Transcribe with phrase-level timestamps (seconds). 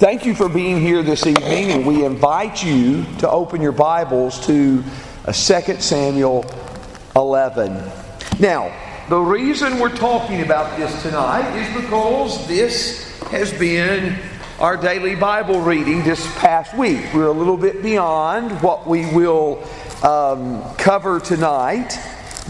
[0.00, 4.40] Thank you for being here this evening, and we invite you to open your Bibles
[4.46, 4.82] to
[5.26, 6.46] 2 Samuel
[7.16, 7.74] 11.
[8.38, 8.74] Now,
[9.10, 14.18] the reason we're talking about this tonight is because this has been
[14.58, 17.04] our daily Bible reading this past week.
[17.12, 19.62] We're a little bit beyond what we will
[20.02, 21.98] um, cover tonight.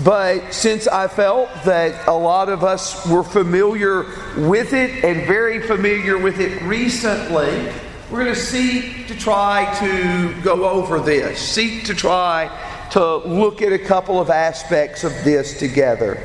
[0.05, 4.05] But since I felt that a lot of us were familiar
[4.37, 7.71] with it and very familiar with it recently,
[8.11, 12.51] we're going to seek to try to go over this, seek to try
[12.92, 16.20] to look at a couple of aspects of this together.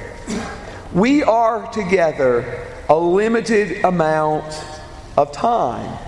[0.94, 4.58] We are together a limited amount
[5.18, 6.05] of time.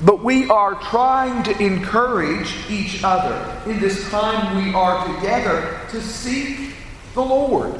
[0.00, 6.00] But we are trying to encourage each other in this time we are together to
[6.00, 6.74] seek
[7.14, 7.78] the Lord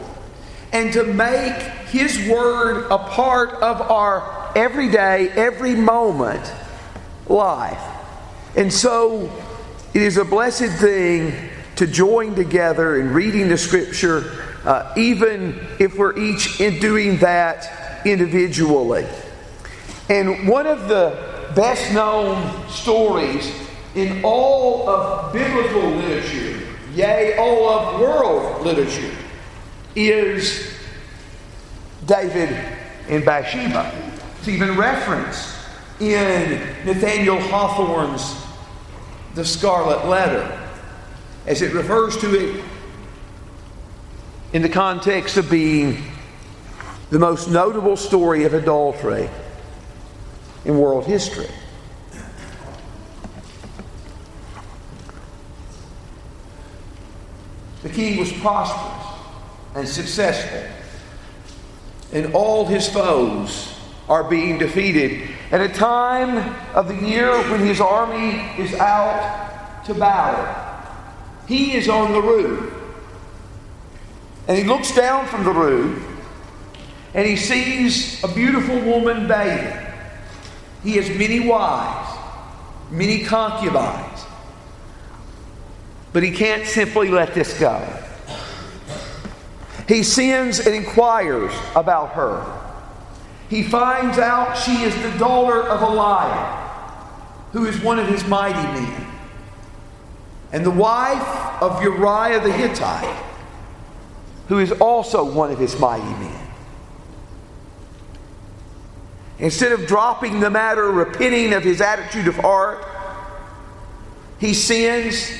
[0.72, 1.54] and to make
[1.88, 6.52] His Word a part of our everyday, every moment
[7.28, 7.80] life.
[8.56, 9.30] And so
[9.94, 11.32] it is a blessed thing
[11.76, 18.04] to join together in reading the Scripture, uh, even if we're each in doing that
[18.04, 19.06] individually.
[20.08, 23.52] And one of the best known stories
[23.94, 26.60] in all of biblical literature,
[26.94, 29.14] yea, all of world literature,
[29.96, 30.72] is
[32.06, 32.50] David
[33.08, 33.92] and Bathsheba.
[34.38, 35.54] It's even referenced
[36.00, 38.36] in Nathaniel Hawthorne's
[39.34, 40.66] The Scarlet Letter,
[41.46, 42.64] as it refers to it
[44.52, 46.02] in the context of being
[47.10, 49.28] the most notable story of adultery
[50.68, 51.48] in world history.
[57.82, 59.06] The king was prosperous
[59.74, 60.62] and successful,
[62.12, 63.74] and all his foes
[64.10, 69.94] are being defeated at a time of the year when his army is out to
[69.94, 70.84] battle.
[71.46, 72.74] He is on the roof.
[74.46, 76.04] And he looks down from the roof
[77.14, 79.87] and he sees a beautiful woman bathing.
[80.82, 82.18] He has many wives,
[82.90, 84.24] many concubines.
[86.12, 87.86] But he can't simply let this go.
[89.86, 92.44] He sends and inquires about her.
[93.48, 96.70] He finds out she is the daughter of Eliab,
[97.52, 99.06] who is one of his mighty men,
[100.52, 103.24] and the wife of Uriah the Hittite,
[104.48, 106.47] who is also one of his mighty men.
[109.38, 112.84] Instead of dropping the matter, repenting of his attitude of heart,
[114.38, 115.32] he sins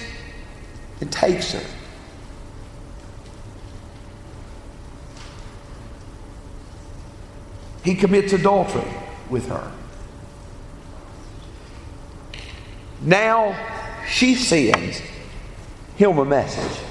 [1.00, 1.64] and takes her.
[7.82, 8.84] He commits adultery
[9.30, 9.72] with her.
[13.00, 13.56] Now
[14.08, 15.00] she sends
[15.96, 16.84] him a message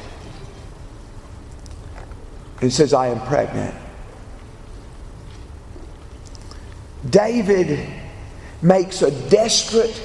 [2.62, 3.76] and says, I am pregnant.
[7.10, 7.88] David
[8.62, 10.02] makes a desperate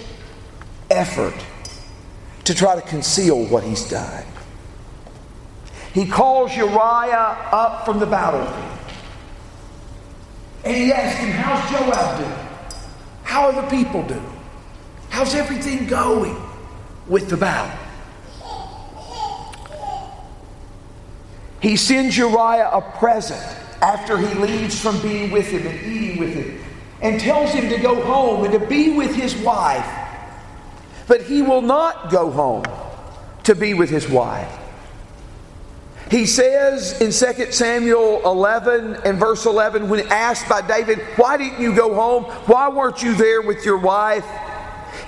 [0.90, 1.34] effort
[2.44, 4.24] to try to conceal what he's done.
[5.94, 8.78] He calls Uriah up from the battlefield.
[10.64, 12.78] And he asks him, How's Joab doing?
[13.24, 14.40] How are the people doing?
[15.08, 16.36] How's everything going
[17.06, 17.78] with the battle?
[21.60, 23.42] He sends Uriah a present
[23.82, 26.61] after he leaves from being with him and eating with him
[27.02, 29.86] and tells him to go home and to be with his wife.
[31.08, 32.64] But he will not go home
[33.42, 34.50] to be with his wife.
[36.10, 41.60] He says in 2 Samuel 11 and verse 11, when asked by David, Why didn't
[41.60, 42.24] you go home?
[42.46, 44.26] Why weren't you there with your wife?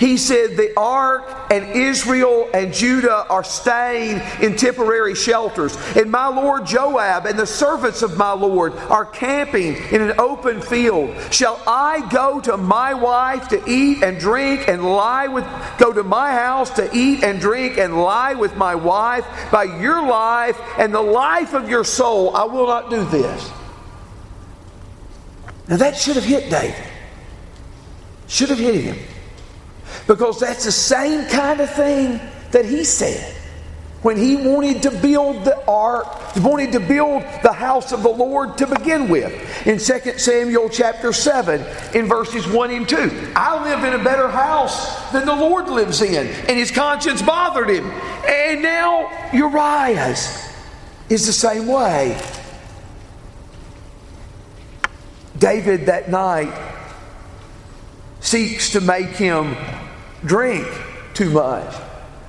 [0.01, 5.77] He said, The ark and Israel and Judah are staying in temporary shelters.
[5.97, 10.61] And my Lord Joab and the servants of my Lord are camping in an open
[10.61, 11.15] field.
[11.33, 15.47] Shall I go to my wife to eat and drink and lie with,
[15.79, 19.25] go to my house to eat and drink and lie with my wife?
[19.51, 23.51] By your life and the life of your soul, I will not do this.
[25.69, 26.91] Now that should have hit David.
[28.27, 29.14] Should have hit him.
[30.07, 32.21] Because that's the same kind of thing
[32.51, 33.35] that he said
[34.05, 38.59] when he wanted to build the ark, wanted to build the house of the Lord
[38.59, 39.33] to begin with.
[39.67, 41.65] In 2 Samuel chapter 7,
[41.95, 43.33] in verses 1 and 2.
[43.35, 47.71] I live in a better house than the Lord lives in, and his conscience bothered
[47.71, 47.87] him.
[48.29, 50.53] And now Uriah's
[51.09, 52.21] is the same way.
[55.39, 56.53] David that night
[58.21, 59.57] seeks to make him
[60.25, 60.67] drink
[61.15, 61.75] too much,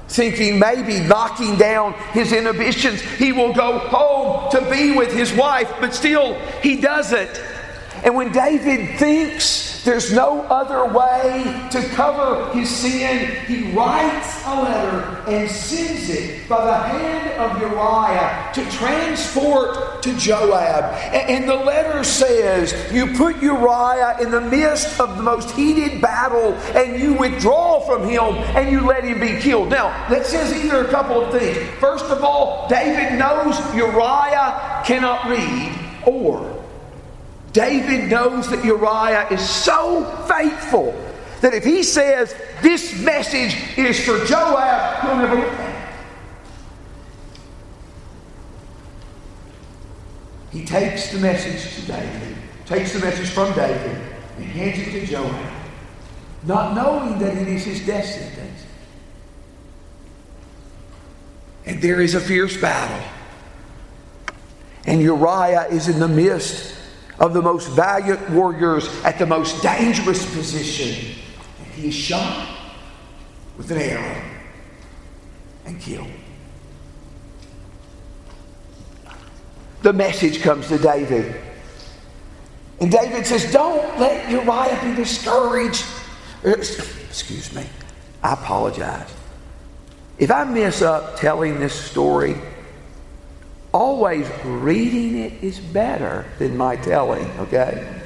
[0.07, 5.71] thinking maybe knocking down his inhibitions, he will go home to be with his wife,
[5.79, 7.41] but still he doesn't.
[8.03, 13.35] And when David thinks there's no other way to cover his sin.
[13.45, 20.17] He writes a letter and sends it by the hand of Uriah to transport to
[20.17, 20.85] Joab.
[21.13, 26.53] And the letter says, You put Uriah in the midst of the most heated battle
[26.75, 28.23] and you withdraw from him
[28.55, 29.69] and you let him be killed.
[29.69, 31.57] Now, that says either a couple of things.
[31.79, 35.73] First of all, David knows Uriah cannot read,
[36.05, 36.63] or
[37.53, 40.93] David knows that Uriah is so faithful
[41.41, 45.93] that if he says this message is for Joab, he'll never look back.
[50.51, 54.01] He takes the message to David, takes the message from David,
[54.37, 55.54] and hands it to Joab,
[56.45, 58.63] not knowing that it is his death sentence.
[61.65, 63.05] And there is a fierce battle.
[64.85, 66.75] And Uriah is in the midst
[67.19, 71.15] of the most valiant warriors at the most dangerous position.
[71.59, 72.55] And he is shot
[73.57, 74.21] with an arrow
[75.65, 76.11] and killed.
[79.81, 81.35] The message comes to David.
[82.79, 85.85] And David says, Don't let Uriah be discouraged.
[86.45, 87.67] Excuse me.
[88.23, 89.13] I apologize.
[90.17, 92.35] If I mess up telling this story,
[93.73, 98.01] always reading it is better than my telling, okay?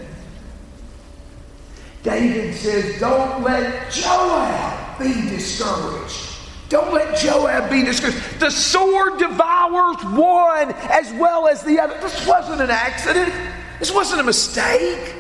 [2.02, 6.28] David says, Don't let Joab be discouraged.
[6.70, 8.40] Don't let Joab be discouraged.
[8.40, 12.00] The sword devours one as well as the other.
[12.00, 13.34] This wasn't an accident,
[13.80, 15.16] this wasn't a mistake.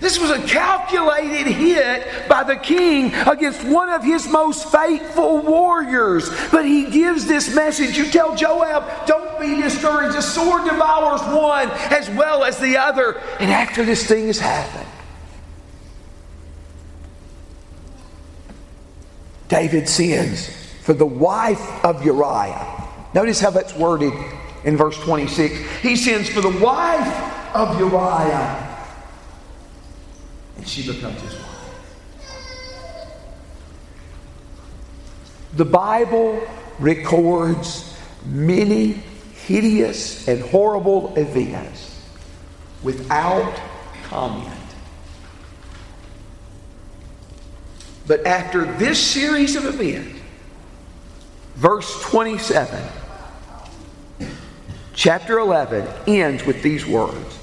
[0.00, 6.28] This was a calculated hit by the king against one of his most faithful warriors.
[6.50, 7.96] But he gives this message.
[7.96, 10.16] You tell Joab, don't be discouraged.
[10.16, 13.18] The sword devours one as well as the other.
[13.40, 14.88] And after this thing has happened,
[19.48, 20.48] David sends
[20.82, 22.84] for the wife of Uriah.
[23.14, 24.12] Notice how that's worded
[24.64, 25.54] in verse 26.
[25.80, 28.75] He sends for the wife of Uriah
[30.66, 31.56] she becomes his wife.
[35.54, 36.46] The Bible
[36.78, 37.96] records
[38.26, 38.92] many
[39.46, 42.02] hideous and horrible events
[42.82, 43.58] without
[44.04, 44.52] comment.
[48.06, 50.20] But after this series of events,
[51.54, 52.82] verse 27,
[54.94, 57.38] chapter 11 ends with these words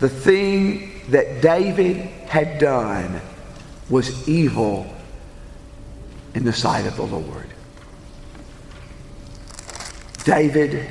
[0.00, 1.96] The thing that David
[2.28, 3.20] had done
[3.88, 4.86] was evil
[6.34, 7.46] in the sight of the Lord.
[10.24, 10.86] David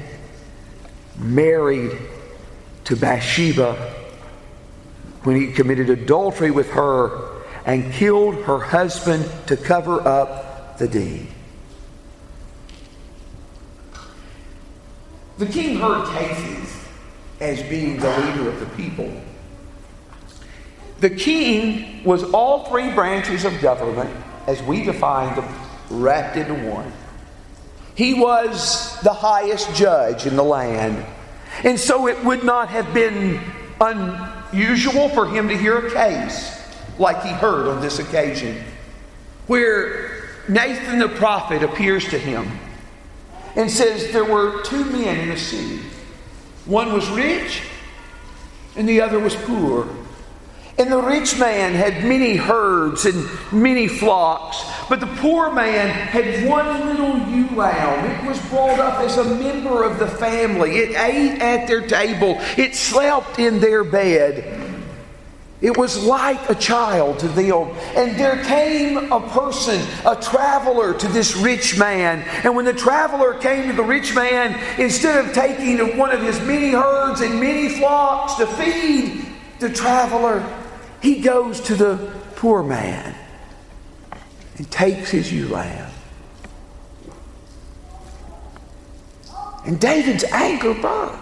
[1.18, 1.98] married
[2.86, 3.76] to Bathsheba
[5.24, 11.28] when he committed adultery with her and killed her husband to cover up the deed.
[15.38, 16.86] The king heard cases
[17.40, 19.10] as being the leader of the people
[21.00, 24.10] the king was all three branches of government,
[24.48, 25.48] as we define them,
[25.90, 26.92] wrapped into one.
[27.96, 31.06] He was the highest judge in the land.
[31.64, 33.42] And so it would not have been
[33.82, 36.58] unusual for him to hear a case
[36.98, 38.62] like he heard on this occasion,
[39.48, 42.50] where Nathan the prophet appears to him
[43.56, 45.80] and says there were two men in the city.
[46.66, 47.64] One was rich
[48.76, 49.88] and the other was poor.
[50.80, 56.48] And the rich man had many herds and many flocks, but the poor man had
[56.48, 58.10] one little ewe lamb.
[58.10, 60.78] It was brought up as a member of the family.
[60.78, 64.68] It ate at their table, it slept in their bed.
[65.60, 67.76] It was like a child to them.
[67.98, 72.22] And there came a person, a traveler to this rich man.
[72.46, 76.40] And when the traveler came to the rich man, instead of taking one of his
[76.40, 79.26] many herds and many flocks to feed
[79.60, 80.42] the traveler,
[81.02, 83.16] he goes to the poor man
[84.58, 85.92] and takes his ewe lamb.
[89.66, 91.22] And David's anger burned.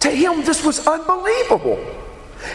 [0.00, 1.78] To him, this was unbelievable.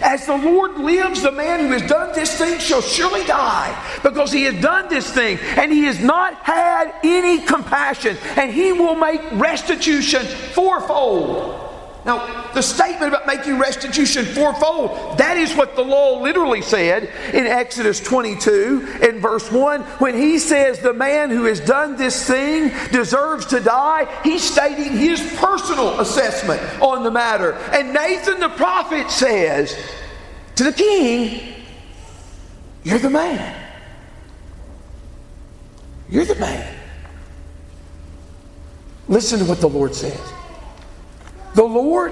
[0.01, 4.31] As the Lord lives, the man who has done this thing shall surely die because
[4.31, 8.95] he has done this thing and he has not had any compassion and he will
[8.95, 11.62] make restitution fourfold.
[12.05, 17.47] Now, the statement about making restitution fourfold, that is what the law literally said in
[17.47, 19.81] Exodus 22 in verse 1.
[19.81, 24.97] When he says the man who has done this thing deserves to die, he's stating
[24.97, 27.53] his personal assessment on the matter.
[27.71, 29.77] And Nathan the prophet says
[30.55, 31.55] to the king,
[32.83, 33.61] You're the man.
[36.09, 36.79] You're the man.
[39.07, 40.19] Listen to what the Lord says.
[41.53, 42.11] The Lord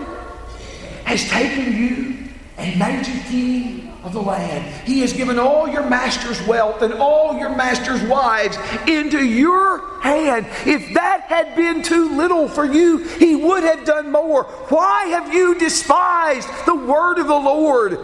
[1.05, 2.17] has taken you
[2.57, 4.88] and made you king of the land.
[4.88, 8.57] He has given all your master's wealth and all your master's wives
[8.88, 10.48] into your hand.
[10.65, 14.43] If that had been too little for you, he would have done more.
[14.69, 18.00] Why have you despised the word of the Lord?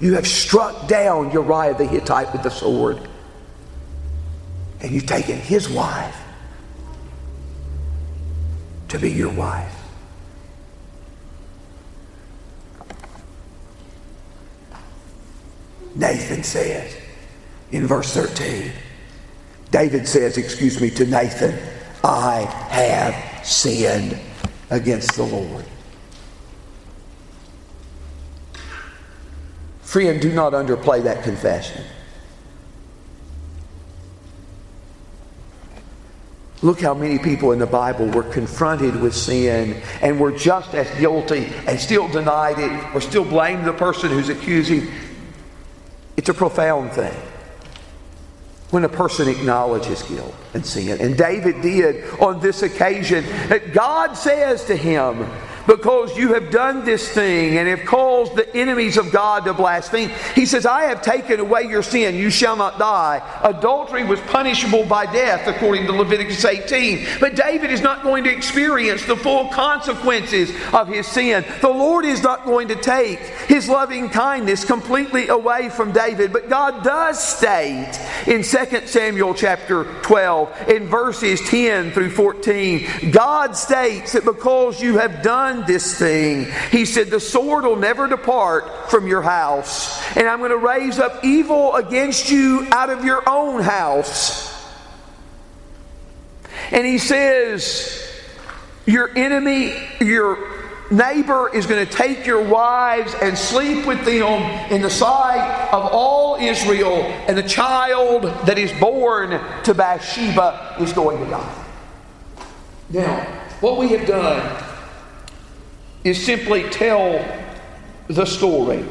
[0.00, 2.98] You have struck down Uriah the Hittite with the sword,
[4.80, 6.16] and you've taken his wife
[8.90, 9.76] to be your wife.
[15.94, 16.96] Nathan says
[17.72, 18.72] in verse 13,
[19.70, 21.56] David says, excuse me, to Nathan,
[22.02, 24.18] I have sinned
[24.70, 25.64] against the Lord.
[29.82, 31.84] Friend, do not underplay that confession.
[36.62, 40.90] Look how many people in the Bible were confronted with sin and were just as
[40.98, 44.86] guilty and still denied it or still blamed the person who's accusing.
[46.18, 47.14] It's a profound thing
[48.70, 51.00] when a person acknowledges guilt and sin.
[51.00, 55.26] And David did on this occasion that God says to him,
[55.66, 60.10] because you have done this thing and have caused the enemies of God to blaspheme.
[60.34, 62.14] He says, I have taken away your sin.
[62.14, 63.22] You shall not die.
[63.42, 67.06] Adultery was punishable by death, according to Leviticus 18.
[67.20, 71.44] But David is not going to experience the full consequences of his sin.
[71.60, 76.32] The Lord is not going to take his loving kindness completely away from David.
[76.32, 83.56] But God does state in 2 Samuel chapter 12, in verses 10 through 14, God
[83.56, 86.46] states that because you have done done this thing.
[86.70, 90.98] He said, The sword will never depart from your house, and I'm going to raise
[90.98, 94.48] up evil against you out of your own house.
[96.70, 98.06] And he says,
[98.86, 100.38] Your enemy, your
[100.90, 104.42] neighbor is going to take your wives and sleep with them
[104.72, 109.30] in the sight of all Israel, and the child that is born
[109.64, 111.66] to Bathsheba is going to die.
[112.90, 113.24] Now,
[113.60, 114.69] what we have done
[116.04, 117.24] is simply tell
[118.08, 118.84] the story.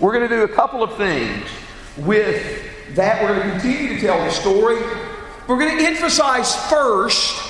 [0.00, 1.44] We're going to do a couple of things
[1.96, 3.22] with that.
[3.22, 4.76] We're going to continue to tell the story.
[5.46, 7.40] We're going to emphasize first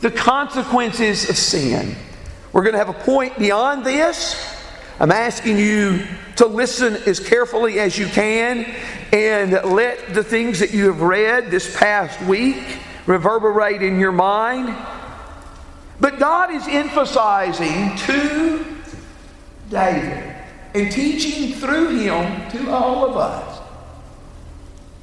[0.00, 1.96] the consequences of sin.
[2.52, 4.56] We're going to have a point beyond this.
[5.00, 8.64] I'm asking you to listen as carefully as you can
[9.12, 12.62] and let the things that you have read this past week
[13.06, 14.68] reverberate in your mind.
[16.00, 18.64] But God is emphasizing to
[19.68, 20.34] David
[20.74, 23.60] and teaching through him to all of us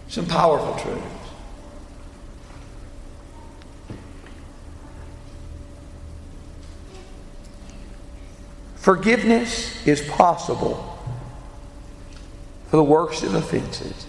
[0.08, 1.04] some powerful truths.
[8.76, 10.96] Forgiveness is possible
[12.68, 14.06] for the worst of offenses.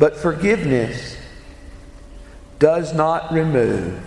[0.00, 1.14] But forgiveness
[2.58, 4.02] does not remove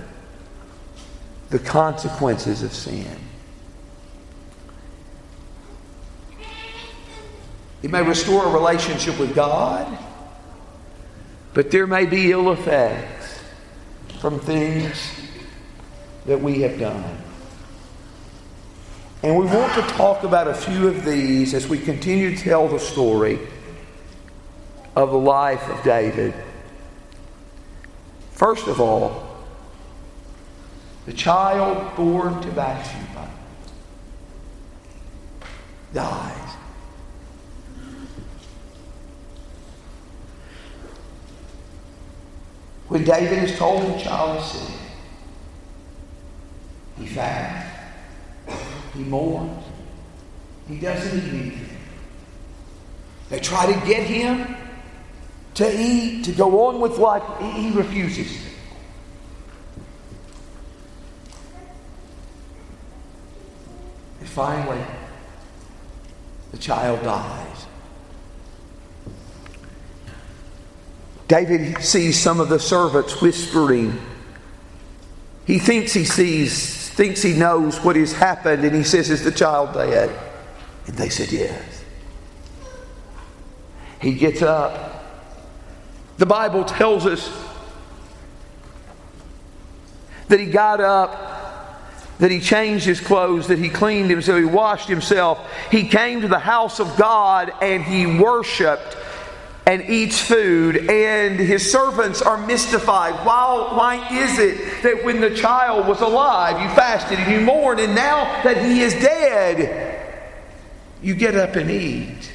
[1.52, 3.16] the consequences of sin.
[7.84, 10.00] It may restore a relationship with God,
[11.54, 13.40] but there may be ill effects
[14.20, 15.12] from things
[16.26, 17.18] that we have done.
[19.22, 22.68] And we want to talk about a few of these as we continue to tell
[22.68, 23.40] the story
[24.96, 26.34] of the life of David.
[28.32, 29.28] First of all,
[31.06, 33.30] the child born to Bathsheba
[35.94, 36.38] dies.
[42.88, 44.76] When David is told the child is sick,
[47.00, 47.72] he fasts,
[48.94, 49.64] he mourns,
[50.68, 51.78] he doesn't eat anything.
[53.30, 54.56] They try to get him
[55.56, 57.24] to eat, to go on with life.
[57.40, 58.44] He refuses.
[64.20, 64.84] And finally,
[66.52, 67.66] the child dies.
[71.28, 74.00] David sees some of the servants whispering.
[75.46, 79.32] He thinks he sees, thinks he knows what has happened, and he says, Is the
[79.32, 80.10] child dead?
[80.88, 81.84] And they said, Yes.
[84.00, 84.93] He gets up.
[86.24, 87.30] The Bible tells us
[90.30, 94.88] that he got up that he changed his clothes, that he cleaned himself, he washed
[94.88, 95.46] himself.
[95.70, 98.96] He came to the house of God and he worshiped
[99.68, 103.16] and eats food, and his servants are mystified.
[103.26, 107.82] Why, why is it that when the child was alive, you fasted and you mourned,
[107.82, 110.24] and now that he is dead,
[111.02, 112.32] you get up and eat?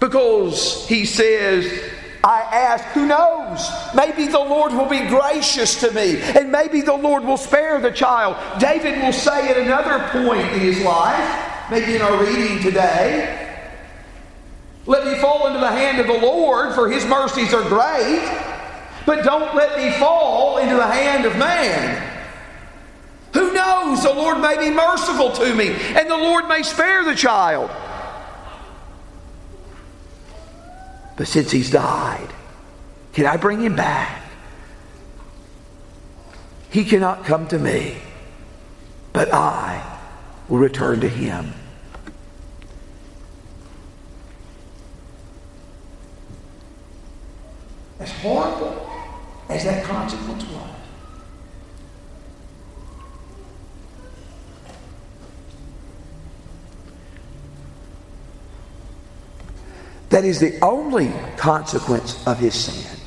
[0.00, 3.70] Because he says, I ask, who knows?
[3.94, 7.92] Maybe the Lord will be gracious to me, and maybe the Lord will spare the
[7.92, 8.36] child.
[8.60, 13.44] David will say at another point in his life, maybe in our reading today,
[14.86, 18.26] let me fall into the hand of the Lord, for his mercies are great,
[19.06, 22.04] but don't let me fall into the hand of man.
[23.34, 24.02] Who knows?
[24.02, 27.70] The Lord may be merciful to me, and the Lord may spare the child.
[31.18, 32.28] But since he's died,
[33.12, 34.22] can I bring him back?
[36.70, 37.96] He cannot come to me,
[39.12, 39.98] but I
[40.48, 41.52] will return to him.
[47.98, 48.88] As horrible
[49.48, 50.67] as that consequence was,
[60.10, 62.98] That is the only consequence of his sin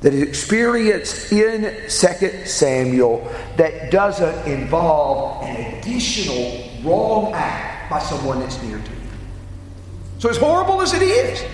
[0.00, 8.38] that is experienced in 2 Samuel that doesn't involve an additional wrong act by someone
[8.38, 8.96] that's near to you.
[10.18, 11.44] So, as horrible as it is,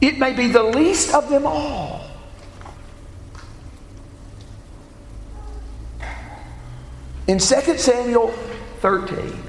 [0.00, 2.10] it may be the least of them all.
[7.26, 8.28] In 2 Samuel
[8.80, 9.43] 13,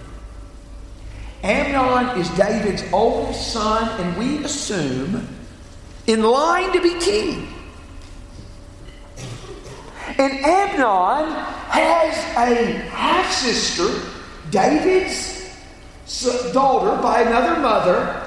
[1.46, 5.28] Amnon is David's oldest son, and we assume
[6.08, 7.48] in line to be king.
[10.18, 11.32] And Amnon
[11.70, 14.08] has a half sister,
[14.50, 15.48] David's
[16.52, 18.26] daughter by another mother,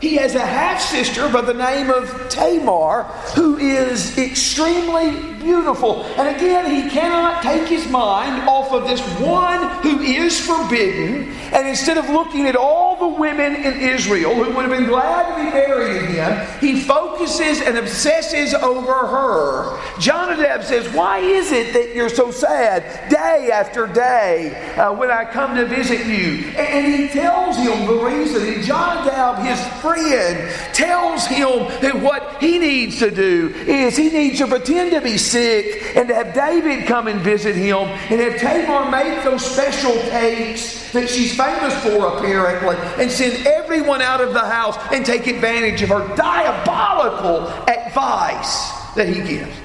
[0.00, 6.04] he has a half sister by the name of Tamar who is extremely beautiful.
[6.04, 11.32] And again, he cannot take his mind off of this one who is forbidden.
[11.52, 15.28] And instead of looking at all the women in Israel who would have been glad
[15.30, 19.98] to be married to him, he focuses and obsesses over her.
[19.98, 25.24] Jonadab says, Why is it that you're so sad day after day uh, when I
[25.24, 26.50] come to visit you?
[26.56, 28.46] And he tells him the reason.
[28.46, 34.38] And Jonadab, his friend tells him that what he needs to do is he needs
[34.38, 38.40] to pretend to be sick and to have David come and visit him and have
[38.40, 44.32] Tamar make those special cakes that she's famous for, apparently, and send everyone out of
[44.32, 49.56] the house and take advantage of her diabolical advice that he gives.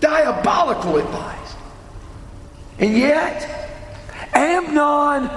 [0.00, 1.54] Diabolical advice.
[2.78, 3.70] And yet,
[4.34, 5.30] Amnon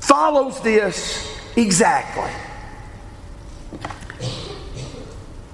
[0.00, 2.30] follows this exactly.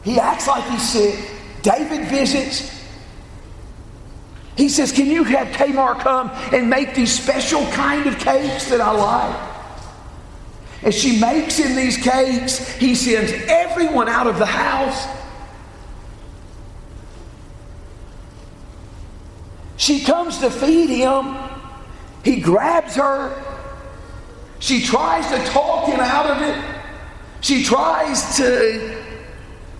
[0.02, 1.33] He acts like he's sick.
[1.64, 2.70] David visits.
[4.56, 8.80] He says, Can you have Tamar come and make these special kind of cakes that
[8.80, 9.50] I like?
[10.82, 15.08] And she makes him these cakes, he sends everyone out of the house.
[19.78, 21.36] She comes to feed him.
[22.22, 23.42] He grabs her.
[24.58, 26.64] She tries to talk him out of it.
[27.40, 29.03] She tries to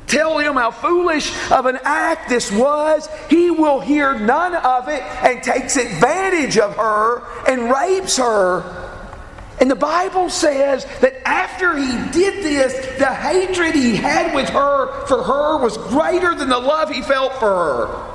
[0.07, 5.03] tell him how foolish of an act this was, he will hear none of it
[5.23, 8.85] and takes advantage of her and rapes her.
[9.61, 15.07] And the Bible says that after he did this, the hatred he had with her
[15.07, 18.15] for her was greater than the love he felt for her.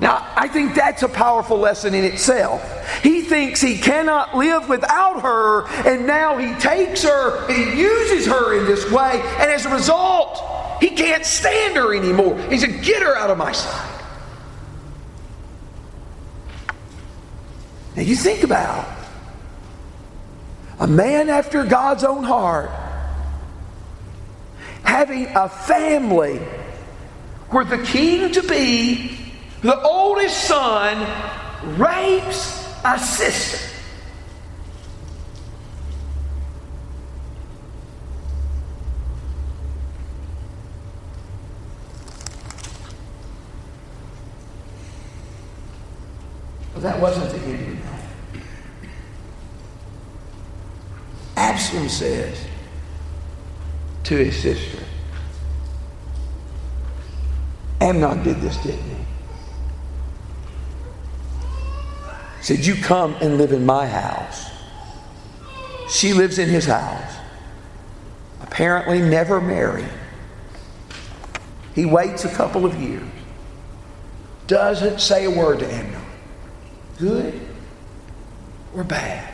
[0.00, 2.62] Now, I think that's a powerful lesson in itself.
[3.02, 8.26] He thinks he cannot live without her, and now he takes her and he uses
[8.26, 10.42] her in this way, and as a result,
[10.80, 12.38] he can't stand her anymore.
[12.48, 14.02] He said, Get her out of my sight.
[17.96, 18.88] Now you think about
[20.78, 22.70] a man after God's own heart
[24.82, 26.38] having a family
[27.50, 29.18] where the king to be,
[29.62, 31.06] the oldest son,
[31.78, 33.69] rapes a sister.
[46.80, 48.00] But that wasn't the end of that.
[51.36, 52.42] Absalom says
[54.04, 54.82] to his sister,
[57.82, 58.80] Amnon did this, didn't?
[62.38, 64.50] He said, You come and live in my house.
[65.90, 67.14] She lives in his house.
[68.40, 69.92] Apparently, never married.
[71.74, 73.06] He waits a couple of years.
[74.46, 75.99] Doesn't say a word to Amnon.
[77.00, 77.40] Good
[78.76, 79.32] or bad?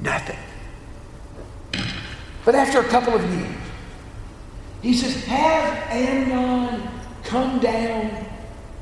[0.00, 0.38] Nothing.
[2.44, 3.54] But after a couple of years,
[4.82, 6.88] he says, Have Amnon
[7.22, 8.26] come down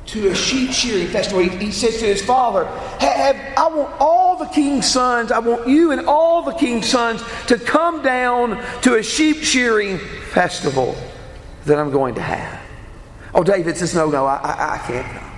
[0.07, 1.43] to a sheep shearing festival.
[1.43, 2.65] He, he says to his father,
[2.99, 7.23] have, I want all the king's sons, I want you and all the king's sons
[7.47, 10.95] to come down to a sheep shearing festival
[11.65, 12.59] that I'm going to have.
[13.33, 15.30] Oh, David says, No, no, I, I, I can't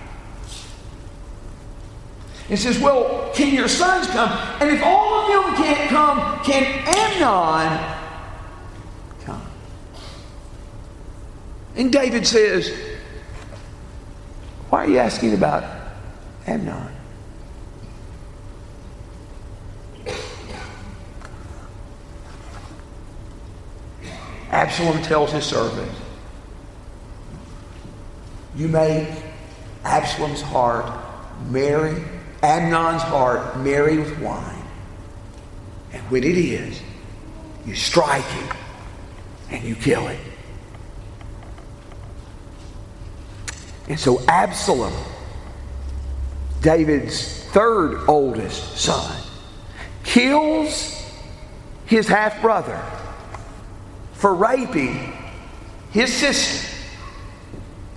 [2.47, 4.29] He says, Well, can your sons come?
[4.60, 7.95] And if all of them can't come, can Amnon
[9.23, 9.41] come?
[11.75, 12.71] And David says,
[14.69, 15.63] Why are you asking about
[16.45, 16.89] Amnon?
[24.49, 25.91] Absalom tells his servant,
[28.56, 29.10] You make
[29.84, 30.86] Absalom's heart
[31.49, 32.03] merry
[32.43, 34.65] Amnon's heart merry with wine.
[35.93, 36.82] And when it is,
[37.65, 38.58] you strike him
[39.49, 40.19] and you kill him.
[43.88, 44.93] And so Absalom,
[46.62, 49.21] David's third oldest son,
[50.03, 51.01] kills
[51.86, 52.82] his half brother
[54.13, 55.13] for raping
[55.91, 56.67] his sister,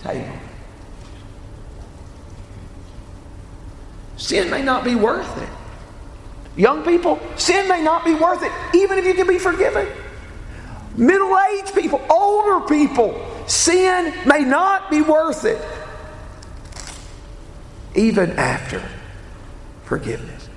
[0.03, 0.46] Tamar.
[4.17, 5.49] Sin may not be worth it.
[6.57, 9.87] Young people, sin may not be worth it, even if you can be forgiven.
[10.97, 15.63] Middle aged people, older people, sin may not be worth it,
[17.95, 18.83] even after
[19.85, 20.49] forgiveness.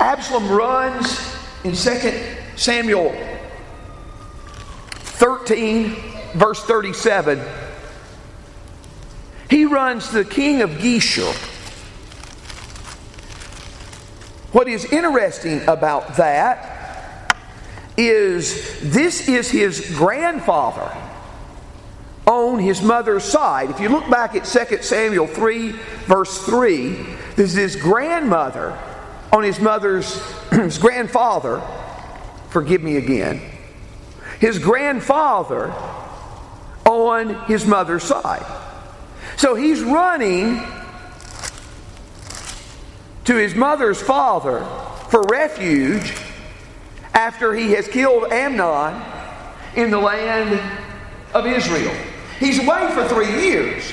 [0.00, 2.12] Absalom runs in 2
[2.56, 3.14] Samuel
[4.94, 5.94] 13,
[6.34, 7.40] verse 37
[9.52, 11.30] he runs the king of Geshur.
[14.54, 17.36] What is interesting about that
[17.98, 20.90] is this is his grandfather
[22.26, 23.68] on his mother's side.
[23.68, 25.72] If you look back at 2 Samuel 3,
[26.06, 26.88] verse 3,
[27.36, 28.78] this is his grandmother
[29.30, 30.18] on his mother's,
[30.50, 31.60] his grandfather,
[32.48, 33.42] forgive me again,
[34.40, 35.74] his grandfather
[36.86, 38.61] on his mother's side.
[39.36, 40.62] So he's running
[43.24, 44.66] to his mother's father
[45.08, 46.14] for refuge
[47.14, 49.00] after he has killed Amnon
[49.76, 50.60] in the land
[51.34, 51.94] of Israel.
[52.38, 53.92] He's away for three years.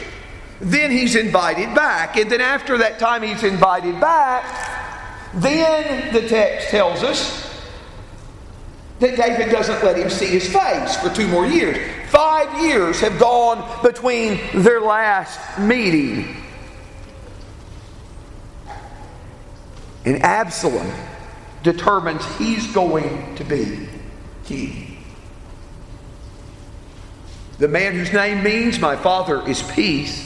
[0.62, 2.18] Then he's invited back.
[2.18, 7.49] And then after that time he's invited back, then the text tells us
[9.00, 11.78] that David doesn't let him see his face for two more years.
[12.10, 16.36] Five years have gone between their last meeting.
[20.06, 20.92] And Absalom
[21.64, 23.88] determines he's going to be
[24.46, 24.98] king.
[27.60, 30.26] The man whose name means my father is peace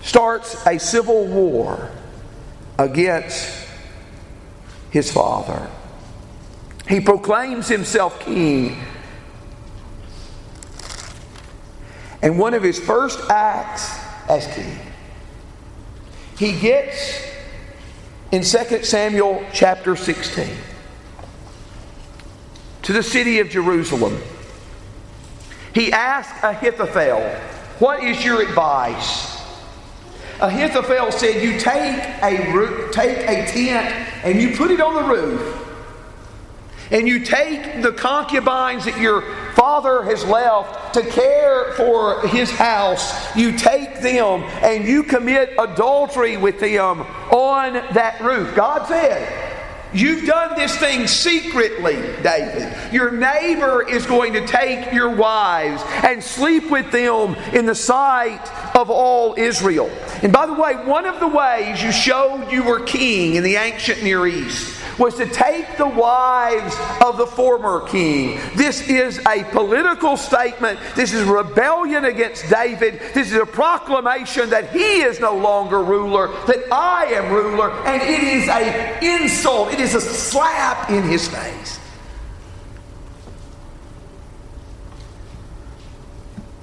[0.00, 1.90] starts a civil war
[2.78, 3.68] against
[4.90, 5.70] his father.
[6.88, 8.78] He proclaims himself king.
[12.22, 14.78] And one of his first acts as king,
[16.38, 17.22] he gets
[18.32, 20.48] in 2 Samuel chapter 16
[22.82, 24.20] to the city of Jerusalem.
[25.74, 27.20] He asks Ahithophel,
[27.78, 29.36] What is your advice?
[30.40, 35.65] Ahithophel said, You take a, take a tent and you put it on the roof
[36.90, 39.22] and you take the concubines that your
[39.54, 46.36] father has left to care for his house, you take them and you commit adultery
[46.36, 48.54] with them on that roof.
[48.54, 49.46] God said,
[49.92, 52.92] You've done this thing secretly, David.
[52.92, 58.76] Your neighbor is going to take your wives and sleep with them in the sight
[58.76, 59.88] of all Israel.
[60.22, 63.56] And by the way, one of the ways you showed you were king in the
[63.56, 68.38] ancient Near East was to take the wives of the former king.
[68.54, 70.78] This is a political statement.
[70.94, 73.00] This is rebellion against David.
[73.14, 78.02] This is a proclamation that he is no longer ruler, that I am ruler, and
[78.02, 79.72] it is an insult.
[79.72, 81.78] It is a slap in his face.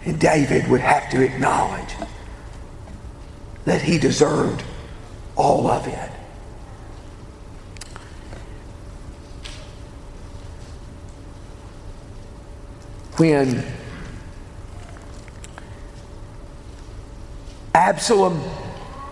[0.05, 1.95] And David would have to acknowledge
[3.65, 4.63] that he deserved
[5.35, 6.11] all of it.
[13.17, 13.63] When
[17.73, 18.41] Absalom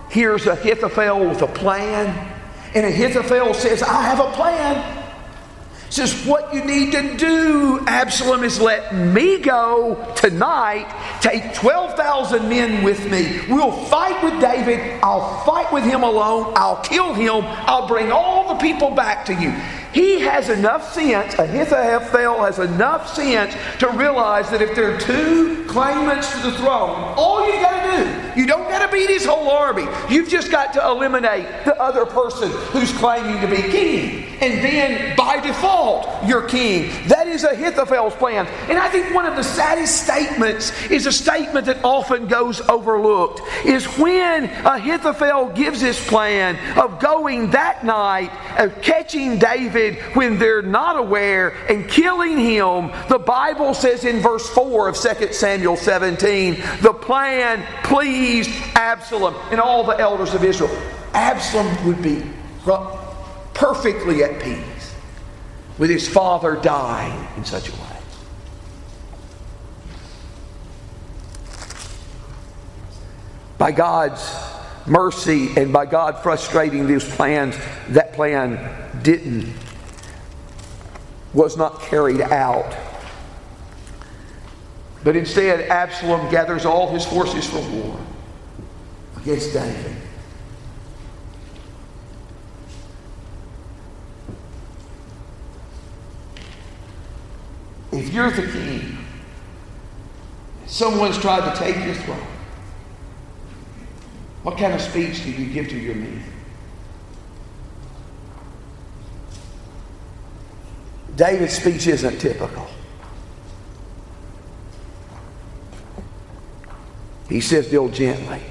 [0.10, 2.10] hears Ahithophel with a plan,
[2.74, 5.02] and Ahithophel says, I have a plan
[5.92, 10.88] says, What you need to do, Absalom, is let me go tonight.
[11.22, 13.42] Take 12,000 men with me.
[13.50, 15.00] We'll fight with David.
[15.04, 16.54] I'll fight with him alone.
[16.56, 17.44] I'll kill him.
[17.46, 19.54] I'll bring all the people back to you.
[19.94, 25.66] He has enough sense, Ahithophel has enough sense to realize that if there are two
[25.68, 29.26] claimants to the throne, all you've got to do, you don't got to beat his
[29.26, 29.88] whole army.
[30.10, 34.26] You've just got to eliminate the other person who's claiming to be king.
[34.42, 36.92] And then by default, you're king.
[37.08, 38.48] That is Ahithophel's plan.
[38.70, 43.42] And I think one of the saddest statements is a statement that often goes overlooked
[43.66, 50.62] is when Ahithophel gives his plan of going that night, of catching David when they're
[50.62, 52.92] not aware and killing him.
[53.10, 58.21] The Bible says in verse 4 of 2 Samuel 17, the plan pleased
[58.76, 60.70] Absalom and all the elders of Israel.
[61.14, 62.24] Absalom would be
[63.54, 64.96] perfectly at peace
[65.78, 67.78] with his father dying in such a way.
[73.58, 74.36] By God's
[74.86, 77.56] mercy and by God frustrating these plans,
[77.90, 79.54] that plan didn't
[81.34, 82.76] was not carried out.
[85.04, 88.00] But instead, Absalom gathers all his forces for war
[89.22, 89.96] against David.
[97.92, 98.98] If you're the king,
[100.66, 102.28] someone's tried to take your throne,
[104.44, 106.24] what kind of speech do you give to your men?
[111.16, 112.68] David's speech isn't typical.
[117.30, 118.42] He says, deal gently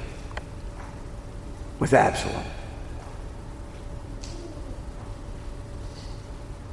[1.80, 2.44] with Absalom.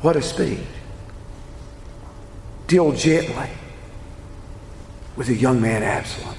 [0.01, 0.59] What a speech.
[2.67, 3.49] Deal gently
[5.15, 6.35] with a young man, Absalom.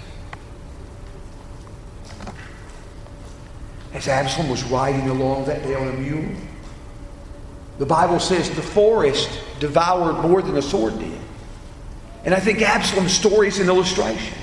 [3.94, 6.36] As Absalom was riding along that day on a mule,
[7.78, 11.18] the Bible says the forest devoured more than a sword did.
[12.24, 14.36] And I think Absalom's story is an illustration.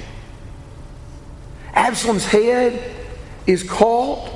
[1.74, 2.95] Absalom's head
[3.48, 4.30] is caught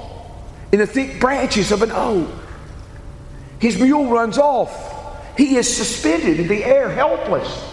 [0.72, 2.30] in the thick branches of an oak.
[3.60, 5.38] His mule runs off.
[5.38, 7.66] He is suspended in the air, helpless,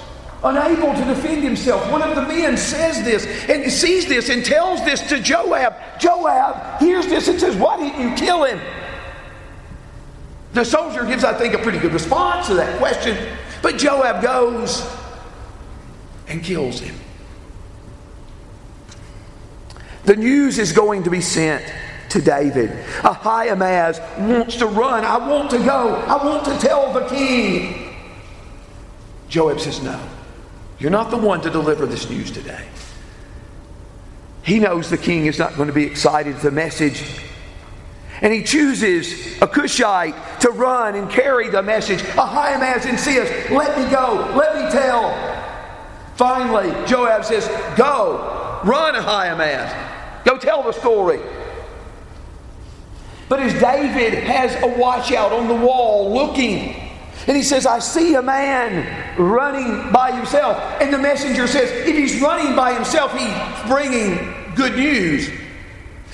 [0.43, 1.91] unable to defend himself.
[1.91, 5.75] One of the men says this and sees this and tells this to Joab.
[5.99, 8.61] Joab hears this and says, Why didn't you kill him?
[10.53, 13.17] The soldier gives, I think, a pretty good response to that question,
[13.63, 14.89] but Joab goes
[16.29, 16.97] and kills him.
[20.07, 21.65] The news is going to be sent
[22.11, 22.71] to David.
[23.05, 25.05] Ahimaaz wants to run.
[25.05, 25.95] I want to go.
[25.95, 27.95] I want to tell the king.
[29.29, 30.01] Joab says, No,
[30.79, 32.67] you're not the one to deliver this news today.
[34.43, 37.03] He knows the king is not going to be excited at the message
[38.23, 42.01] and he chooses a Cushite to run and carry the message.
[42.17, 45.13] Ahimaaz insists, Let me go, let me tell.
[46.17, 49.86] Finally, Joab says, Go, run, Ahimaaz.
[50.27, 51.21] Go tell the story.
[53.29, 56.75] But as David has a watch out on the wall looking,
[57.29, 60.59] and he says, I see a man running by himself.
[60.81, 65.31] And the messenger says, if he's running by himself, he's bringing good news.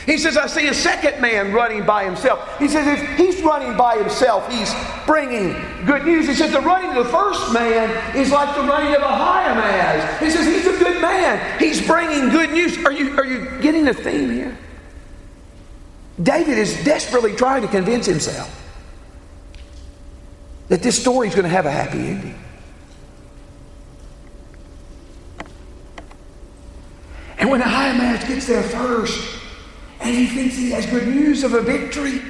[0.06, 2.58] He says, I see a second man running by himself.
[2.58, 4.74] He says, if he's running by himself, he's
[5.06, 5.52] bringing
[5.86, 6.26] good news.
[6.26, 10.20] He says, the running of the first man is like the running of Ahimaaz.
[10.20, 11.60] He says, he's a good man.
[11.60, 12.76] He's bringing good news.
[12.84, 14.58] Are you, are you getting the theme here?
[16.20, 18.58] David is desperately trying to convince himself
[20.68, 22.38] that this story is going to have a happy ending.
[27.38, 29.41] And when Ahimaaz gets there first,
[30.02, 32.20] and he thinks he has good news of a victory.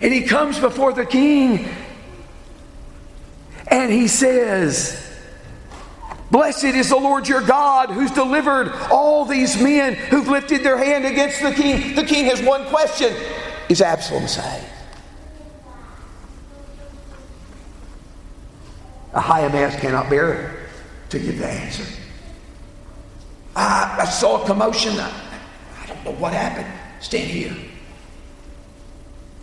[0.00, 1.68] And he comes before the king
[3.68, 5.02] and he says,
[6.30, 11.04] Blessed is the Lord your God who's delivered all these men who've lifted their hand
[11.04, 11.94] against the king.
[11.94, 13.14] The king has one question
[13.68, 14.64] Is Absalom saved?
[19.14, 20.68] Ahimaaz cannot bear
[21.10, 21.84] to give the answer.
[23.54, 24.98] I, I saw a commotion.
[26.06, 26.66] I what happened.
[27.00, 27.56] Stand here.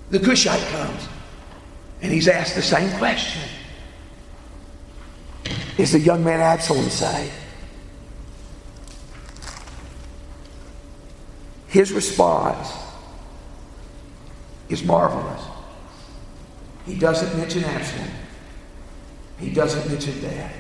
[0.10, 1.08] The Cushite comes
[2.02, 3.42] and he's asked the same question
[5.78, 7.34] Is the young man Absalom saved?
[11.68, 12.72] His response
[14.70, 15.42] is marvelous.
[16.86, 18.12] He doesn't mention Absalom.
[19.40, 20.54] He doesn't mention that.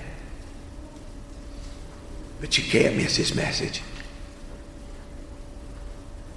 [2.41, 3.81] But you can't miss his message.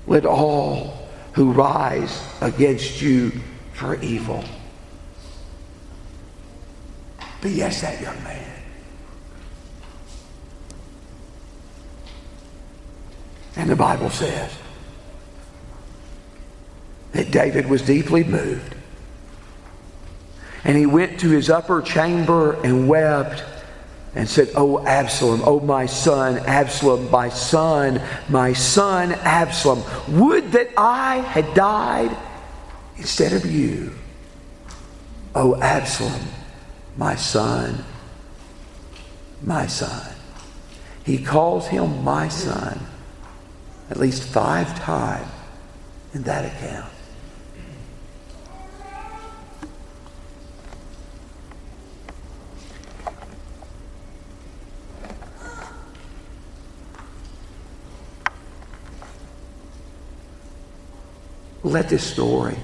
[0.07, 3.33] Let all who rise against you
[3.73, 4.45] for evil
[7.43, 8.43] be yes, that young man.
[13.57, 14.53] And the Bible says
[17.13, 18.75] that David was deeply moved
[20.65, 23.45] and he went to his upper chamber and wept
[24.17, 28.01] and said, Oh, Absalom, oh, my son, Absalom, my son,
[28.31, 32.17] my son, Absalom, would that I had died
[32.97, 33.93] instead of you.
[35.35, 36.29] Oh, Absalom,
[36.97, 37.85] my son,
[39.43, 40.15] my son.
[41.05, 42.81] He calls him my son
[43.91, 45.31] at least five times
[46.15, 46.96] in that account.
[61.67, 62.57] Let this story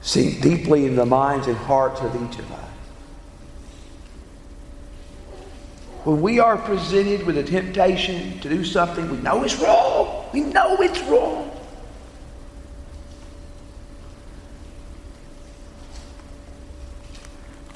[0.00, 2.70] sink deeply in the minds and hearts of each of us.
[6.04, 10.42] When we are presented with a temptation to do something we know is wrong, we
[10.42, 11.50] know it's wrong.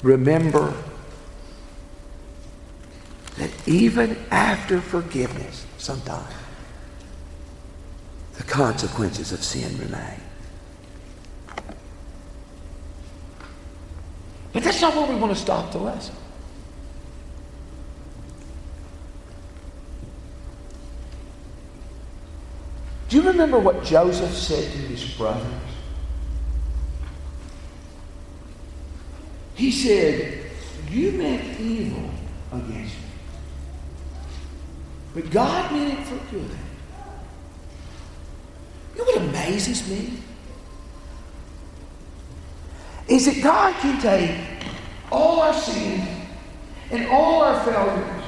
[0.01, 0.73] Remember
[3.37, 6.33] that even after forgiveness, sometimes
[8.45, 10.21] the consequences of sin remain.
[14.53, 16.15] But that's not where we want to stop the lesson.
[23.09, 25.45] Do you remember what Joseph said to his brothers?
[29.55, 30.49] He said,
[30.89, 32.09] You meant evil
[32.51, 33.03] against me,
[35.13, 36.51] but God meant it for good
[39.45, 40.17] amazes me?
[43.07, 44.35] Is that God can take
[45.11, 46.07] all our sins
[46.91, 48.23] and all our failures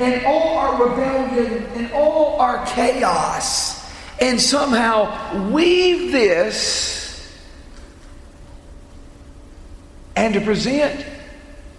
[0.00, 3.88] and all our rebellion and all our chaos
[4.20, 7.38] and somehow weave this
[10.16, 11.06] and to present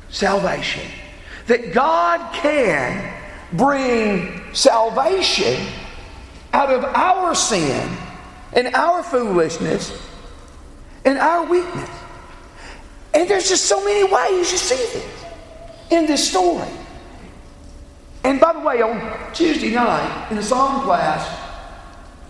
[0.10, 0.90] salvation.
[1.48, 3.14] That God can
[3.52, 5.66] bring salvation
[6.54, 7.98] out of our sin
[8.54, 9.92] and our foolishness
[11.06, 11.90] and our weakness.
[13.14, 15.26] And there's just so many ways you see this
[15.90, 16.70] in this story.
[18.24, 21.40] And by the way, on Tuesday night in the psalm class,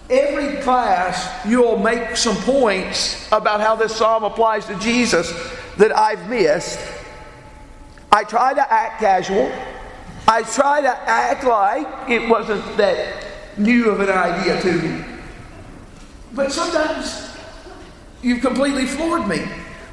[0.10, 5.32] every class you'll make some points about how this psalm applies to Jesus
[5.78, 6.80] that I've missed.
[8.12, 9.52] I try to act casual.
[10.28, 13.26] I try to act like it wasn't that
[13.58, 15.09] new of an idea to me.
[16.34, 17.36] But sometimes
[18.22, 19.46] you've completely floored me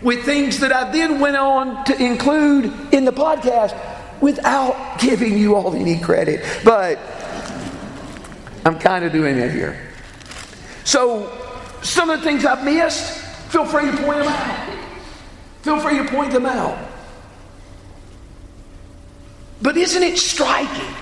[0.02, 3.76] with things that I then went on to include in the podcast
[4.20, 6.44] without giving you all any credit.
[6.64, 6.98] But
[8.64, 9.80] I'm kind of doing it here.
[10.84, 11.32] So,
[11.82, 13.18] some of the things I've missed,
[13.50, 14.78] feel free to point them out.
[15.62, 16.78] Feel free to point them out.
[19.62, 20.94] But isn't it striking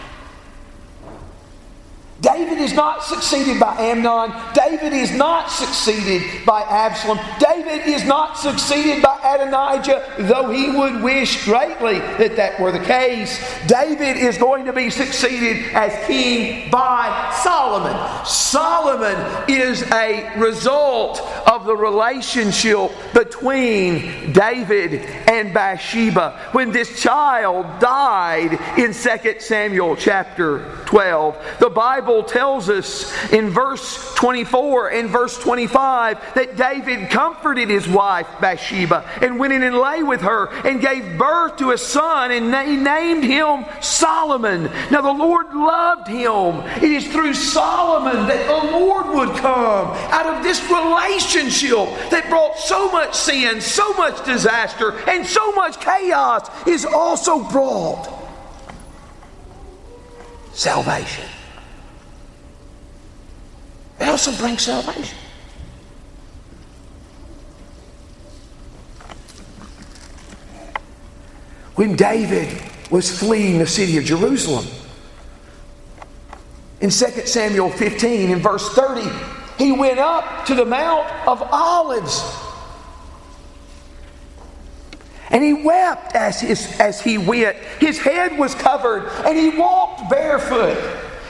[2.24, 4.32] David is not succeeded by Amnon.
[4.54, 7.18] David is not succeeded by Absalom.
[7.38, 12.78] David is not succeeded by Adonijah, though he would wish greatly that that were the
[12.78, 13.38] case.
[13.66, 18.24] David is going to be succeeded as king by Solomon.
[18.24, 24.94] Solomon is a result of the relationship between David
[25.28, 26.40] and Bathsheba.
[26.52, 34.14] When this child died in 2 Samuel chapter 12, the Bible tells us in verse
[34.14, 40.02] 24 and verse 25 that David comforted his wife Bathsheba and went in and lay
[40.02, 44.64] with her and gave birth to a son and he named him Solomon.
[44.90, 46.60] Now the Lord loved him.
[46.82, 52.58] It is through Solomon that the Lord would come out of this relationship that brought
[52.58, 58.08] so much sin, so much disaster, and so much chaos is also brought
[60.52, 61.28] salvation.
[64.00, 65.16] It also brings salvation.
[71.74, 74.66] When David was fleeing the city of Jerusalem,
[76.80, 76.90] in 2
[77.26, 79.08] Samuel 15, in verse 30,
[79.58, 82.22] he went up to the Mount of Olives.
[85.30, 87.56] And he wept as, his, as he went.
[87.80, 90.78] His head was covered, and he walked barefoot.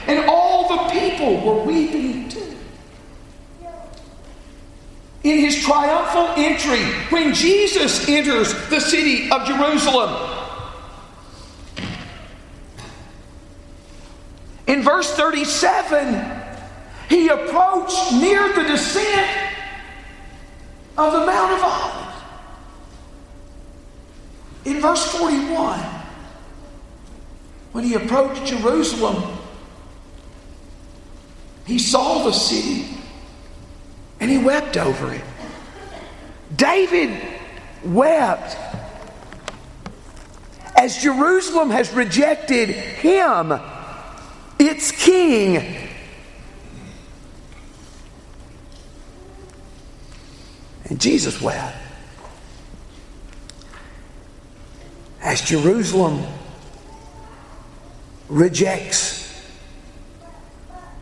[0.07, 2.44] And all the people were weeping too.
[5.25, 10.13] In his triumphal entry, when Jesus enters the city of Jerusalem,
[14.67, 16.43] in verse 37,
[17.09, 19.27] he approached near the descent
[20.95, 22.21] of the Mount of Olives.
[24.65, 25.79] In verse 41,
[27.71, 29.39] when he approached Jerusalem,
[31.65, 32.94] he saw the city
[34.25, 35.21] and he wept over it.
[36.55, 37.15] David
[37.83, 38.57] wept
[40.75, 43.53] as Jerusalem has rejected him,
[44.57, 45.77] its king.
[50.85, 51.77] And Jesus wept.
[55.21, 56.25] As Jerusalem
[58.27, 59.39] rejects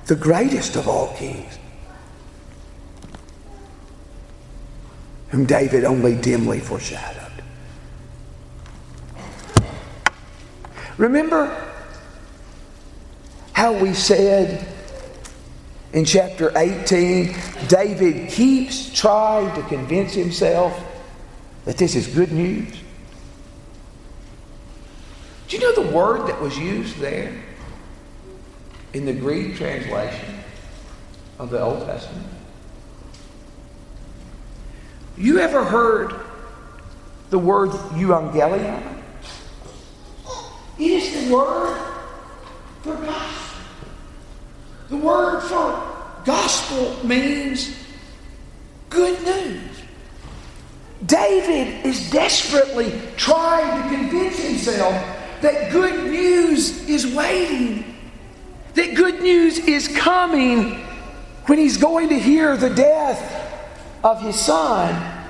[0.07, 1.57] the greatest of all kings,
[5.33, 7.31] whom David only dimly foreshadowed.
[10.97, 11.73] Remember
[13.53, 14.67] how we said
[15.91, 17.35] in chapter 18,
[17.67, 20.79] David keeps trying to convince himself
[21.65, 22.71] that this is good news.
[25.47, 27.33] Do you know the word that was used there
[28.93, 30.43] in the Greek translation
[31.39, 32.32] of the Old Testament?
[35.17, 36.19] You ever heard
[37.29, 39.01] the word euangelion?
[40.79, 41.77] It is the word
[42.81, 43.59] for gospel.
[44.89, 47.75] The word for gospel means
[48.89, 49.61] good news.
[51.05, 54.93] David is desperately trying to convince himself
[55.41, 57.95] that good news is waiting,
[58.73, 60.79] that good news is coming
[61.45, 63.52] when he's going to hear the death
[64.03, 65.21] of his son.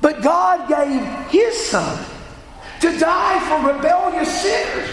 [0.00, 2.04] But God gave his son
[2.80, 4.88] to die for rebellious sinners.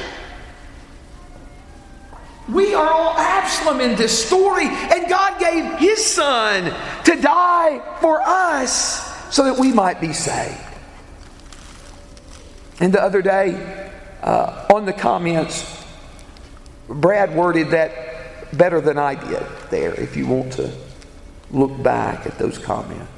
[2.49, 6.73] We are all Absalom in this story, and God gave His Son
[7.03, 10.57] to die for us so that we might be saved.
[12.79, 15.85] And the other day, uh, on the comments,
[16.87, 17.91] Brad worded that
[18.53, 20.71] better than I did there, if you want to
[21.51, 23.11] look back at those comments.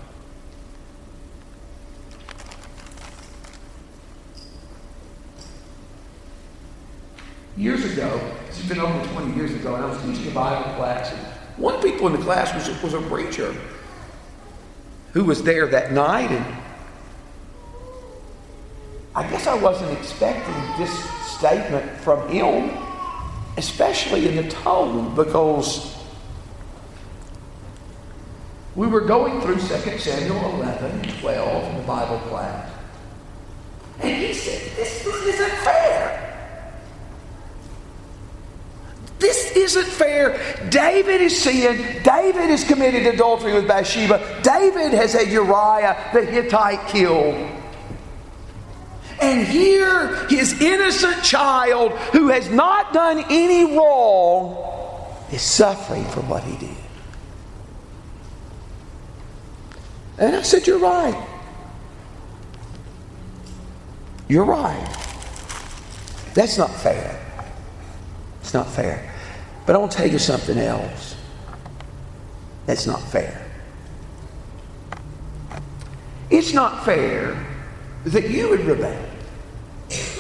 [7.57, 11.11] Years ago, it's been over 20 years ago, and I was teaching a Bible class.
[11.11, 11.19] And
[11.57, 13.53] one people in the class was, was a preacher
[15.11, 16.31] who was there that night.
[16.31, 16.55] And
[19.13, 20.91] I guess I wasn't expecting this
[21.25, 22.69] statement from him,
[23.59, 25.95] especially in the tone, because
[28.75, 32.71] we were going through 2 Samuel 11 and 12 in the Bible class.
[33.99, 36.25] And he said, This, this isn't fair.
[39.19, 40.69] This isn't fair.
[40.69, 42.01] David is sin.
[42.03, 44.39] David is committed adultery with Bathsheba.
[44.41, 47.58] David has had Uriah the Hittite killed.
[49.21, 54.55] And here, his innocent child, who has not done any wrong,
[55.31, 56.77] is suffering for what he did.
[60.17, 61.27] And I said, You're right.
[64.27, 64.95] You're right.
[66.33, 67.19] That's not fair.
[68.41, 69.13] It's not fair.
[69.65, 71.15] But I want to tell you something else.
[72.65, 73.45] That's not fair.
[76.29, 77.45] It's not fair
[78.05, 79.08] that you would rebel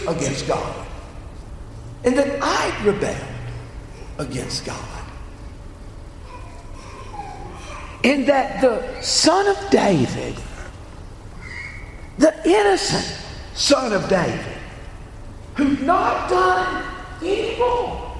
[0.09, 0.87] against God.
[2.03, 3.17] and that I rebelled
[4.17, 5.03] against God.
[8.03, 10.35] And that the Son of David,
[12.17, 13.17] the innocent
[13.53, 14.57] Son of David,
[15.55, 16.85] who'd not done
[17.21, 18.15] evil,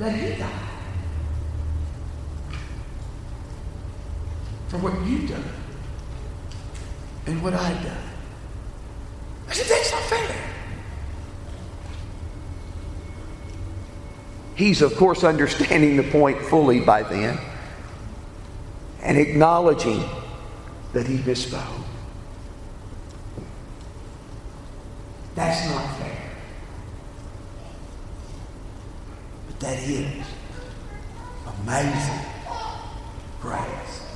[0.00, 0.50] that he died
[4.66, 5.63] for what you've done
[7.26, 7.96] and what I've done.
[9.48, 10.36] I said, that's not fair.
[14.54, 17.38] He's, of course, understanding the point fully by then
[19.02, 20.02] and acknowledging
[20.92, 21.82] that he misspoke.
[25.34, 26.30] That's not fair.
[29.48, 30.26] But that is
[31.62, 32.26] amazing
[33.40, 34.06] grace.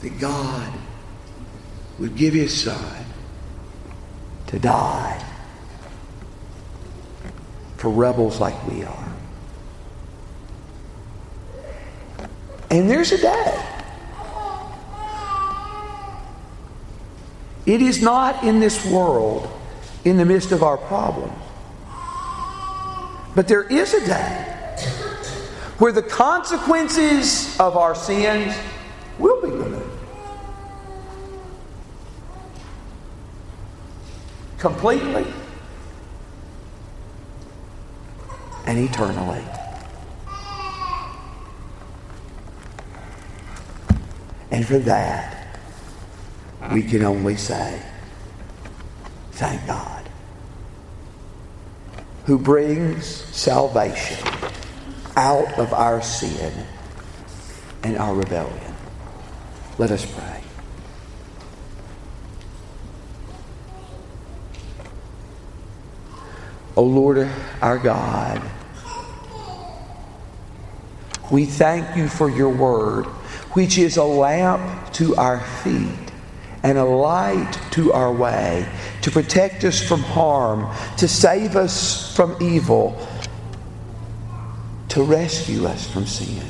[0.00, 0.72] That God
[2.00, 3.04] would give his son
[4.46, 5.22] to die
[7.76, 9.12] for rebels like we are.
[12.70, 13.66] And there's a day.
[17.66, 19.48] It is not in this world,
[20.04, 21.32] in the midst of our problems.
[23.34, 24.46] But there is a day
[25.78, 28.54] where the consequences of our sins
[29.18, 29.49] will be
[34.60, 35.26] Completely
[38.66, 39.42] and eternally.
[44.50, 45.58] And for that,
[46.72, 47.80] we can only say,
[49.32, 50.08] thank God,
[52.26, 54.22] who brings salvation
[55.16, 56.52] out of our sin
[57.82, 58.74] and our rebellion.
[59.78, 60.49] Let us pray.
[66.76, 67.28] O Lord,
[67.60, 68.40] our God,
[71.30, 73.04] we thank you for your word,
[73.54, 76.12] which is a lamp to our feet
[76.62, 78.66] and a light to our way,
[79.02, 83.06] to protect us from harm, to save us from evil,
[84.88, 86.44] to rescue us from sin.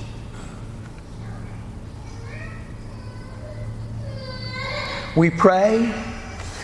[5.16, 5.92] We pray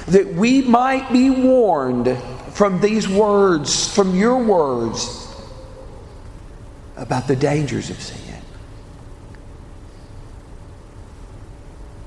[0.08, 2.16] that we might be warned
[2.56, 5.28] from these words, from your words,
[6.96, 8.40] about the dangers of sin.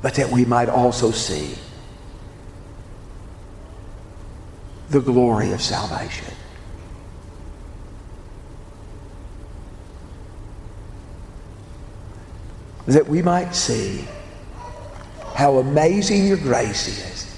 [0.02, 1.54] But that we might also see
[4.90, 6.34] the glory of salvation.
[12.88, 14.04] That we might see
[15.36, 17.29] how amazing your grace is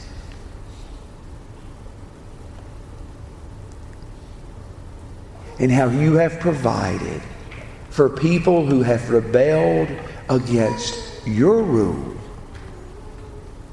[5.62, 7.22] and how you have provided
[7.92, 9.88] for people who have rebelled
[10.28, 12.18] against your rule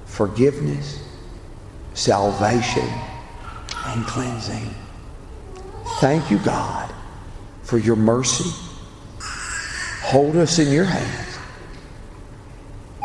[0.04, 1.02] forgiveness,
[1.94, 2.86] salvation,
[3.86, 4.74] and cleansing.
[6.00, 6.92] Thank you, God,
[7.62, 8.50] for your mercy.
[10.02, 11.38] Hold us in your hands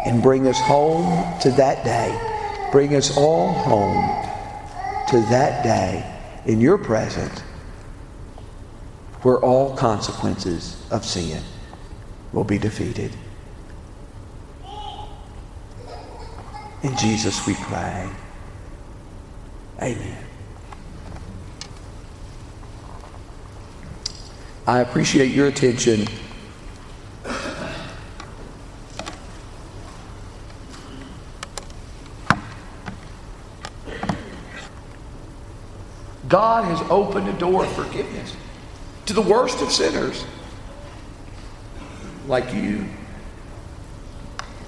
[0.06, 2.70] and bring us home to that day.
[2.72, 4.26] Bring us all home
[5.10, 6.04] to that day
[6.46, 7.43] in your presence
[9.24, 11.42] where all consequences of sin
[12.34, 13.12] will be defeated.
[16.84, 18.10] In Jesus we pray.
[19.82, 20.18] Amen.
[24.68, 26.06] I appreciate your attention.
[36.28, 38.36] God has opened a door of forgiveness
[39.06, 40.26] to the worst of sinners,
[42.28, 42.86] like you,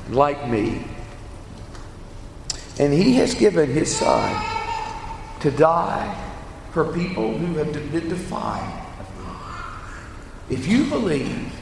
[0.09, 0.83] like me.
[2.79, 4.45] And He has given His Son
[5.39, 6.21] to die
[6.71, 8.81] for people who have been defied.
[10.49, 11.53] If you believe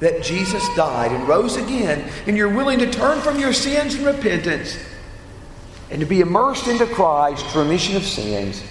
[0.00, 4.06] that Jesus died and rose again, and you're willing to turn from your sins and
[4.06, 4.76] repentance
[5.90, 8.64] and to be immersed into Christ for remission of sins,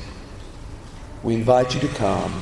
[1.24, 2.41] we invite you to come